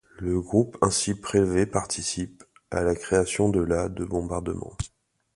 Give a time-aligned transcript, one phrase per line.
[0.17, 4.75] Le groupe ainsi prélevé participe, à la création de la de bombardement.